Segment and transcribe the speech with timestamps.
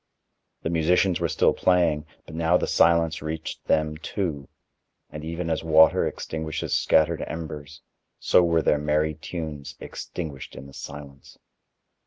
[0.63, 4.49] The musicians were still playing, but now the silence reached them too,
[5.11, 7.83] and even as water extinguishes scattered embers,
[8.17, 11.37] so were their merry tunes extinguished in the silence.